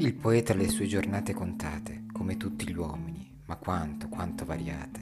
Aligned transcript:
Il 0.00 0.14
poeta 0.14 0.52
ha 0.52 0.56
le 0.56 0.68
sue 0.68 0.86
giornate 0.86 1.34
contate, 1.34 2.04
come 2.12 2.36
tutti 2.36 2.68
gli 2.68 2.76
uomini, 2.76 3.28
ma 3.46 3.56
quanto, 3.56 4.08
quanto 4.08 4.44
variate. 4.44 5.00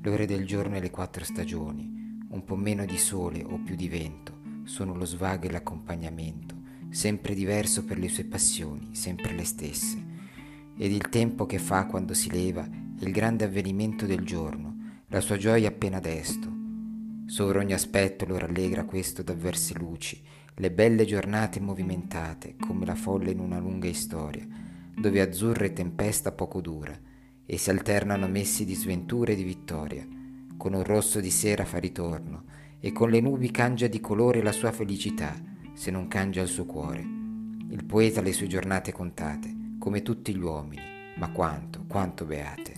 Le 0.00 0.10
ore 0.10 0.26
del 0.26 0.46
giorno 0.46 0.76
e 0.76 0.80
le 0.80 0.90
quattro 0.90 1.24
stagioni, 1.24 2.22
un 2.28 2.44
po' 2.44 2.54
meno 2.54 2.84
di 2.84 2.96
sole 2.98 3.42
o 3.42 3.58
più 3.58 3.74
di 3.74 3.88
vento, 3.88 4.38
sono 4.62 4.94
lo 4.94 5.04
svago 5.04 5.48
e 5.48 5.50
l'accompagnamento, 5.50 6.54
sempre 6.88 7.34
diverso 7.34 7.84
per 7.84 7.98
le 7.98 8.08
sue 8.08 8.26
passioni, 8.26 8.90
sempre 8.92 9.34
le 9.34 9.44
stesse. 9.44 10.00
Ed 10.76 10.92
il 10.92 11.08
tempo 11.08 11.44
che 11.44 11.58
fa 11.58 11.86
quando 11.86 12.14
si 12.14 12.30
leva 12.30 12.62
è 12.64 13.04
il 13.04 13.10
grande 13.10 13.44
avvenimento 13.44 14.06
del 14.06 14.24
giorno, 14.24 15.00
la 15.08 15.20
sua 15.20 15.36
gioia 15.36 15.66
appena 15.66 15.98
desto. 15.98 16.48
Sovra 17.26 17.58
ogni 17.58 17.72
aspetto 17.72 18.24
lo 18.24 18.38
rallegra 18.38 18.84
questo 18.84 19.24
d'avverse 19.24 19.74
luci, 19.76 20.22
le 20.60 20.72
belle 20.72 21.04
giornate 21.04 21.60
movimentate 21.60 22.56
come 22.58 22.84
la 22.84 22.96
folle 22.96 23.30
in 23.30 23.38
una 23.38 23.58
lunga 23.58 23.92
storia, 23.92 24.44
dove 24.92 25.20
azzurra 25.20 25.66
e 25.66 25.72
tempesta 25.72 26.32
poco 26.32 26.60
dura, 26.60 26.98
e 27.46 27.56
si 27.56 27.70
alternano 27.70 28.26
messi 28.26 28.64
di 28.64 28.74
sventura 28.74 29.30
e 29.32 29.36
di 29.36 29.44
vittoria, 29.44 30.04
con 30.56 30.74
un 30.74 30.82
rosso 30.82 31.20
di 31.20 31.30
sera 31.30 31.64
fa 31.64 31.78
ritorno, 31.78 32.44
e 32.80 32.90
con 32.90 33.08
le 33.08 33.20
nubi 33.20 33.52
cangia 33.52 33.86
di 33.86 34.00
colore 34.00 34.42
la 34.42 34.52
sua 34.52 34.72
felicità, 34.72 35.32
se 35.74 35.92
non 35.92 36.08
cangia 36.08 36.42
il 36.42 36.48
suo 36.48 36.66
cuore. 36.66 37.06
Il 37.70 37.84
poeta 37.84 38.18
ha 38.18 38.22
le 38.24 38.32
sue 38.32 38.48
giornate 38.48 38.90
contate, 38.90 39.54
come 39.78 40.02
tutti 40.02 40.34
gli 40.34 40.42
uomini, 40.42 40.82
ma 41.18 41.30
quanto, 41.30 41.84
quanto 41.86 42.24
beate. 42.24 42.77